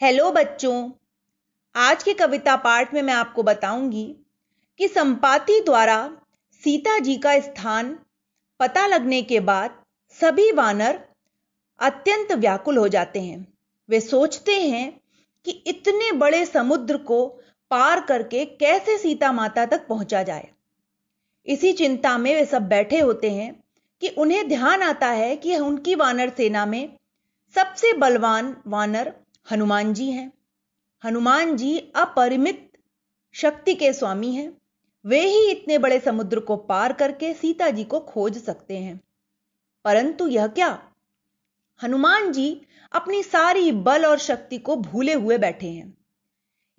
Hello 0.00 0.30
बच्चों, 0.32 0.90
आज 1.74 2.02
के 2.02 2.12
कविता 2.14 2.56
पाठ 2.56 2.94
में 2.94 3.02
मैं 3.02 3.14
आपको 3.14 3.42
बताऊँगी 3.42 4.04
कि 4.78 4.88
संपाति 4.88 5.60
द्वारा 5.60 5.96
सीता 6.62 6.98
जी 6.98 7.16
का 7.16 7.40
स्थान 7.40 7.98
पता 8.60 8.86
लगने 8.86 9.22
के 9.22 9.40
बाद 9.40 9.70
सभी 10.20 10.52
वानर 10.52 11.00
अत्यंत 11.80 12.32
व्याकुल 12.32 12.76
हो 12.76 12.88
जाते 12.88 13.20
हैं। 13.20 13.48
वे 13.88 14.00
सोचते 14.00 14.60
हैं 14.60 15.00
कि 15.44 15.50
इतने 15.50 16.12
बड़े 16.12 16.46
समुद्र 16.46 16.96
को 16.96 17.26
पार 17.70 18.00
करके 18.00 18.44
कैसे 18.44 18.98
सीता 18.98 19.32
माता 19.32 19.66
तक 19.66 19.86
पहुँचा 19.88 20.22
जाए। 20.22 20.48
इसी 21.46 21.72
चिंता 21.72 22.18
में 22.18 22.34
वे 22.34 22.44
सब 22.44 22.68
बैठे 22.68 23.00
होते 23.00 23.30
हैं 23.30 23.64
कि 24.02 24.08
उन्हें 24.08 24.48
ध्यान 24.48 24.82
आता 24.82 25.08
है 25.08 25.36
कि 25.36 25.56
उनकी 25.56 25.94
वानर 25.94 26.28
सेना 26.28 26.66
में 26.66 26.96
सबसे 27.54 27.92
बलवान 27.92 28.56
वानर 28.66 29.14
हनुमान 29.50 29.94
जी 29.94 30.10
हैं। 30.10 30.32
हनुमान 31.04 31.56
जी 31.56 31.78
अपरिमित 31.78 32.78
शक्ति 33.32 33.74
के 33.74 33.92
स्वामी 33.92 34.34
हैं। 34.34 34.58
वे 35.04 35.20
ही 35.20 35.50
इतने 35.50 35.78
बड़े 35.78 36.00
समुद्र 36.00 36.40
को 36.40 36.56
पार 36.56 36.92
करके 36.92 37.34
सीता 37.34 37.70
जी 37.70 37.84
को 37.84 38.00
खोज 38.00 38.38
सकते 38.38 38.78
हैं। 38.78 39.00
परंतु 39.84 40.28
यह 40.28 40.46
क्या? 40.46 40.92
हनुमान 41.82 42.32
जी 42.32 42.66
अपनी 42.92 43.22
सारी 43.22 43.72
बल 43.72 44.06
और 44.06 44.18
शक्ति 44.18 44.58
को 44.58 44.76
भूले 44.76 45.12
हुए 45.12 45.38
बैठे 45.38 45.66
हैं। 45.66 45.98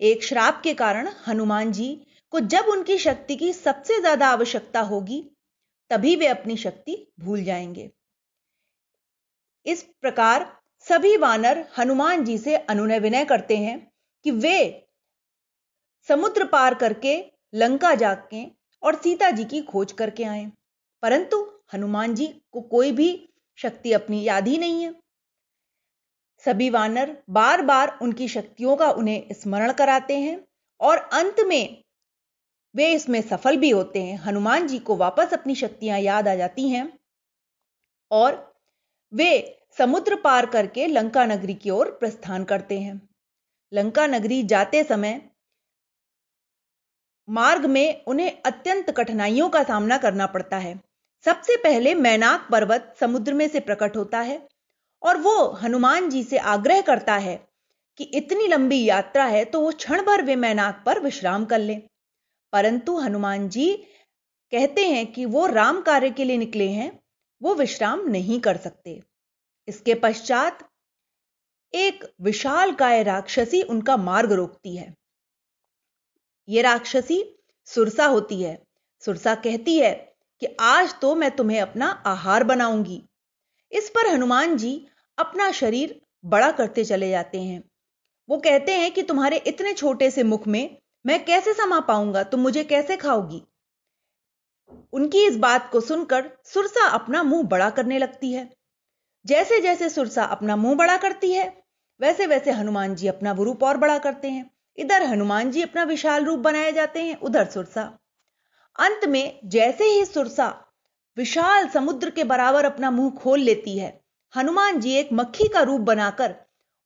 एक 0.00 0.24
श्राप 0.24 0.60
के 0.64 0.74
कारण 0.74 1.08
हनुमान 1.28 1.72
जी 1.72 2.06
को 2.30 2.40
जब 2.40 2.64
उनकी 2.64 2.98
शक्ति 2.98 3.36
की 3.36 3.52
सबसे 3.52 4.00
ज़्यादा 4.00 4.28
आवश्यकता 4.28 4.80
होगी, 4.80 5.30
तभी 5.90 6.16
वे 6.16 6.26
अपनी 6.26 6.56
शक्ति 6.56 7.12
भूल 7.20 7.44
जाएँगे। 7.44 7.90
इस 9.66 9.82
प्रकार 10.00 10.59
सभी 10.88 11.16
वानर 11.16 11.66
हनुमान 11.78 12.24
जी 12.24 12.38
से 12.38 12.56
अनुनय 12.56 12.98
विनय 12.98 13.24
करते 13.24 13.56
हैं 13.56 13.92
कि 14.24 14.30
वे 14.30 14.88
समुद्र 16.08 16.44
पार 16.44 16.74
करके, 16.74 17.32
लंका 17.54 17.94
जाके 17.94 18.44
और 18.82 18.94
सीता 18.94 19.30
जी 19.30 19.44
की 19.44 19.62
खोज 19.62 19.92
करके 19.92 20.24
आए। 20.24 20.52
परंतु 21.02 21.60
हनुमान 21.74 22.14
जी 22.14 22.26
को 22.52 22.60
कोई 22.60 22.92
भी 22.92 23.28
शक्ति 23.56 23.92
अपनी 23.92 24.22
याद 24.22 24.48
ही 24.48 24.58
नहीं 24.58 24.82
है। 24.82 24.94
सभी 26.44 26.70
वानर 26.70 27.22
बार 27.30 27.62
बार 27.62 27.98
उनकी 28.02 28.28
शक्तियों 28.28 28.76
का 28.76 28.90
उन्हें 28.90 29.34
स्मरण 29.34 29.72
कराते 29.72 30.18
हैं 30.18 30.46
और 30.80 30.98
अंत 30.98 31.40
में 31.40 31.84
वे 32.74 32.92
इसमें 32.92 33.22
सफल 33.22 33.56
भी 33.56 33.70
होते 33.70 34.02
हैं। 34.02 34.18
हनुमान 34.18 34.66
जी 34.66 34.78
को 34.78 34.96
वापस 34.96 35.32
अपनी 35.32 35.54
शक्तियाँ 35.54 35.98
याद 35.98 36.28
आ 36.28 36.34
जाती 36.34 36.68
हैं 36.68 36.98
और 38.10 38.54
वे 39.12 39.59
समुद्र 39.76 40.16
पार 40.16 40.46
करके 40.46 40.86
लंका 40.86 41.24
नगरी 41.26 41.54
की 41.54 41.70
ओर 41.70 41.90
प्रस्थान 41.90 42.44
करते 42.44 42.78
हैं। 42.80 43.00
लंका 43.72 44.06
नगरी 44.06 44.42
जाते 44.42 44.82
समय 44.84 45.20
मार्ग 47.28 47.66
में 47.66 48.04
उन्हें 48.04 48.30
अत्यंत 48.42 48.90
कठिनाइयों 48.90 49.48
का 49.48 49.62
सामना 49.62 49.98
करना 49.98 50.26
पड़ता 50.26 50.58
है। 50.58 50.80
सबसे 51.24 51.56
पहले 51.56 51.94
मैनाक 51.94 52.48
पर्वत 52.52 52.94
समुद्र 53.00 53.32
में 53.32 53.48
से 53.48 53.60
प्रकट 53.60 53.96
होता 53.96 54.20
है 54.20 54.40
और 55.02 55.18
वो 55.18 55.36
हनुमान 55.52 56.10
जी 56.10 56.22
से 56.22 56.38
आग्रह 56.38 56.80
करता 56.80 57.16
है 57.16 57.36
कि 57.98 58.04
इतनी 58.04 58.46
लंबी 58.46 58.84
यात्रा 58.84 59.24
है 59.24 59.44
तो 59.44 59.60
वो 59.60 59.70
क्षण 59.72 60.02
भर 60.02 60.22
वे 60.22 60.36
मैनाक 60.36 60.82
पर 60.86 61.00
विश्राम 61.00 61.44
कर 61.44 61.58
लें। 61.58 61.80
परंतु 62.52 62.96
हनुमान 62.98 63.48
जी 63.48 63.74
कहते 64.52 64.86
हैं 64.88 65.06
कि 65.06 65.24
वो 65.24 65.46
राम 65.46 65.80
कार्य 65.80 66.10
के 66.10 66.24
लिए 66.24 66.36
निकले 66.36 66.68
हैं, 66.68 66.90
वो 67.42 67.54
विश्राम 67.54 68.08
नहीं 68.08 68.40
कर 68.40 68.56
सकते। 68.56 69.00
इसके 69.70 69.94
पश्चात 69.94 70.68
एक 71.74 72.04
विशाल 72.20 72.72
काय 72.72 73.02
राक्षसी 73.02 73.62
उनका 73.62 73.96
मार्ग 73.96 74.32
रोकती 74.32 74.76
है। 74.76 74.94
यह 76.48 76.62
राक्षसी 76.62 77.38
सुरसा 77.64 78.06
होती 78.06 78.42
है। 78.42 78.62
सुरसा 79.00 79.34
कहती 79.34 79.78
है 79.78 79.92
कि 80.40 80.56
आज 80.60 80.94
तो 81.00 81.14
मैं 81.14 81.30
तुम्हें 81.36 81.60
अपना 81.60 81.86
आहार 82.06 82.44
बनाऊँगी। 82.44 83.02
इस 83.72 83.90
पर 83.90 84.06
हनुमान 84.06 84.56
जी 84.56 84.86
अपना 85.18 85.52
शरीर 85.52 86.00
बड़ा 86.24 86.52
करते 86.52 86.84
चले 86.84 87.10
जाते 87.10 87.42
हैं। 87.42 87.62
वो 88.28 88.38
कहते 88.38 88.72
हैं 88.72 88.92
कि 88.92 89.02
तुम्हारे 89.02 89.36
इतने 89.36 89.72
छोटे 89.72 90.10
से 90.10 90.22
मुख 90.22 90.46
में 90.46 90.76
मैं 91.06 91.24
कैसे 91.24 91.54
समा 91.54 91.80
पाऊँगा? 91.80 92.22
तुम 92.22 92.40
मुझे 92.40 92.64
कैसे 92.64 92.96
खाओगी? 92.96 93.42
उनकी 94.92 95.26
इस 95.26 95.36
बात 95.36 95.70
को 95.72 95.80
सुनकर 95.80 96.30
सुरसा 96.44 96.88
अपना 96.88 97.22
मुँह 97.22 97.42
बड़ा 97.42 97.70
करने 97.70 97.98
लगती 97.98 98.32
है। 98.32 98.59
जैसे 99.24 99.60
जैसे 99.60 99.88
सुरसा 99.88 100.24
अपना 100.24 100.56
मुँह 100.56 100.74
बड़ा 100.74 100.96
करती 100.96 101.32
है 101.32 101.52
वैसे 102.00 102.26
वैसे 102.26 102.50
हनुमान 102.50 102.94
जी 102.94 103.08
अपना 103.08 103.32
रूप 103.32 103.62
और 103.62 103.76
बड़ा 103.76 103.98
करते 103.98 104.28
हैं। 104.28 104.50
इधर 104.78 105.02
हनुमान 105.02 105.50
जी 105.50 105.62
अपना 105.62 105.82
विशाल 105.82 106.24
रूप 106.24 106.38
बनाए 106.38 106.72
जाते 106.72 107.02
हैं, 107.02 107.16
उधर 107.16 107.44
सुरसा। 107.46 107.82
अंत 108.78 109.04
में 109.04 109.40
जैसे 109.44 109.84
ही 109.84 110.04
सुरसा 110.04 110.48
विशाल 111.16 111.68
समुद्र 111.68 112.10
के 112.10 112.24
बराबर 112.24 112.64
अपना 112.64 112.90
मुँह 112.90 113.10
खोल 113.12 113.40
लेती 113.40 113.78
है, 113.78 114.00
हनुमान 114.34 114.80
जी 114.80 114.94
एक 114.94 115.08
मक्खी 115.12 115.48
का 115.48 115.62
रूप 115.62 115.80
बनाकर 115.80 116.34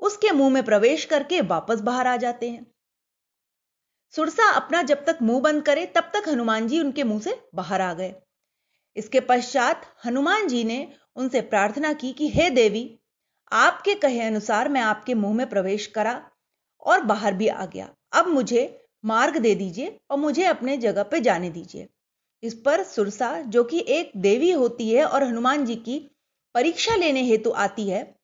उसके 0.00 0.30
मुँह 0.30 0.50
में 0.50 0.62
प्रवेश 0.64 1.04
करके 1.04 1.40
वापस 1.40 1.80
बाहर 1.80 2.06
आ 2.06 2.16
जाते 2.16 2.50
हैं। 2.50 2.66
सुरसा 4.14 4.50
अपना 4.50 4.82
जब 4.82 5.04
तक 5.04 5.18
मुँह 5.22 5.40
बंद 5.40 5.62
करे, 5.62 5.86
तब 5.86 6.10
तक 6.14 6.28
हनुमान 6.28 6.68
जी 6.68 6.80
उनके 6.80 7.04
मुँह 7.04 7.20
से 7.20 7.38
बाहर 7.54 7.80
आ 7.80 7.92
गए। 7.94 8.14
इसके 8.96 9.20
पश्चात 9.20 9.82
हनुमान 10.04 10.48
जी 10.48 10.64
ने 10.64 10.92
उनसे 11.16 11.40
प्रार्थना 11.40 11.92
की 11.92 12.12
कि, 12.12 12.28
हे 12.28 12.50
देवी, 12.50 13.00
आपके 13.52 13.94
कहे 13.94 14.20
अनुसार 14.20 14.68
मैं 14.68 14.80
आपके 14.80 15.14
मुँह 15.14 15.34
में 15.34 15.48
प्रवेश 15.48 15.86
करा 15.86 16.30
और 16.80 17.00
बाहर 17.00 17.34
भी 17.34 17.48
आ 17.48 17.66
गया। 17.66 17.94
अब 18.12 18.26
मुझे 18.26 18.86
मार्ग 19.04 19.36
दे 19.36 19.54
दीजिए 19.54 20.00
और 20.10 20.18
मुझे 20.18 20.44
अपने 20.44 20.76
जगह 20.76 21.02
पे 21.02 21.20
जाने 21.20 21.50
दीजिए। 21.50 21.88
इस 22.42 22.54
पर 22.54 22.82
सुरसा, 22.82 23.40
जो 23.40 23.64
कि 23.64 23.84
एक 23.88 24.12
देवी 24.16 24.50
होती 24.50 24.90
है 24.90 25.04
और 25.04 25.24
हनुमान 25.24 25.64
जी 25.64 25.76
की 25.76 26.10
परीक्षा 26.54 26.94
लेने 26.94 27.22
हेतु 27.22 27.50
आती 27.50 27.88
है, 27.88 28.14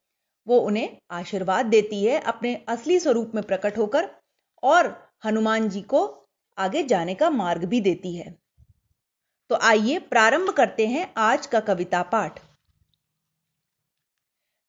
वो 0.48 0.58
उन्हें 0.58 0.96
आशीर्वाद 1.10 1.66
देती 1.66 2.04
है, 2.04 2.20
अपने 2.20 2.64
असली 2.68 3.00
स्वरूप 3.00 3.32
में 3.34 3.44
प्रकट 3.44 3.78
होकर 3.78 4.10
और 4.62 5.08
हनुमान 5.24 5.68
जी 5.68 5.80
को 5.80 6.28
आगे 6.58 6.82
जाने 6.82 7.14
का 7.14 7.30
मार्ग 7.30 7.64
भी 7.64 7.80
देती 7.80 8.16
है। 8.16 8.38
तो 9.50 9.58
आइए 9.62 9.98
प्रारंभ 9.98 10.50
करते 10.50 10.86
हैं 10.86 11.14
आज 11.16 11.46
का 11.46 11.60
कविता 11.60 12.02
पाठ। 12.02 12.40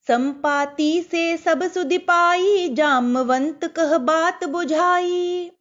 संपाति 0.08 1.08
से 1.12 1.38
सब 1.38 1.72
सुधि 1.72 1.98
पाई, 1.98 2.70
जामवंत 2.70 3.66
कह 3.66 3.98
बात 3.98 4.44
बुझाई। 4.44 5.52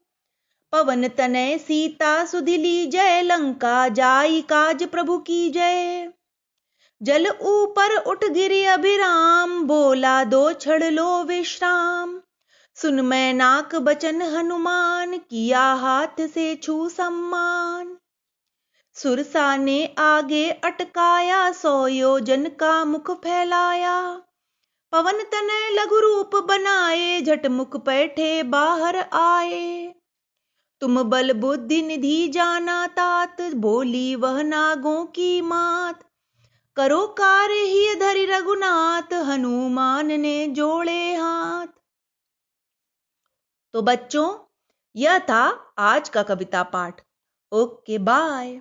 पवन 0.73 1.09
तनय 1.09 1.59
सीता 1.59 2.25
सुधिली 2.25 2.87
जय, 2.87 3.23
लंका 3.23 3.89
जाई 3.89 4.43
काज 4.43 4.85
प्रभु 4.85 5.19
की 5.19 5.51
जय। 5.51 6.13
जल 7.03 7.27
ऊपर 7.29 7.97
उठ 7.97 8.25
गिरी 8.25 8.65
अभिराम, 8.65 9.63
बोला 9.63 10.25
दो 10.25 10.53
छड़ 10.53 10.85
लो 10.85 11.25
विश्राम। 11.25 12.21
सुन 12.75 13.01
मैं 13.01 13.35
नाक 13.35 13.77
बचन 13.77 14.23
हनुमान, 14.23 15.19
किया 15.19 15.73
हाथ 15.73 16.29
से 16.29 16.55
छू 16.57 16.89
सम्मान। 16.89 17.97
सुरसा 18.95 19.57
ने 19.57 19.95
आगे 19.99 20.51
अटकाया, 20.51 21.53
सौ 21.53 21.87
योजन 21.87 22.49
का 22.49 22.85
मुख 22.85 23.11
फैलाया। 23.11 24.23
पवन 24.93 25.13
तनय 25.13 25.71
लघु 25.71 26.01
रूप 26.01 26.37
बनाए, 26.37 27.21
झट 27.21 27.47
मुख 27.47 27.77
बैठे 27.77 28.43
बाहर 28.43 28.97
आए। 29.13 29.95
तुम 30.81 31.03
बल 31.03 31.33
बुद्धि 31.33 31.83
निधि 31.83 32.29
जाना 32.29 32.87
तात, 32.87 33.37
बोली 33.55 34.15
वह 34.15 34.43
नागों 34.43 35.05
की 35.05 35.41
मात। 35.41 36.05
करो 36.77 37.07
कार्य 37.07 37.55
ही 37.55 37.95
धरि 37.95 38.27
रघुनाथ, 38.27 39.13
हनुमान 39.13 40.07
ने 40.07 40.47
जोड़े 40.47 41.15
हाथ। 41.15 41.67
तो 43.73 43.83
बच्चों, 43.83 44.39
यह 44.97 45.19
था 45.19 45.73
आज 45.79 46.09
का 46.09 46.23
कविता 46.23 46.63
पाठ। 46.63 47.01
Okay, 47.53 47.99
bye. 47.99 48.61